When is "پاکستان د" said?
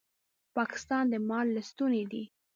0.57-1.13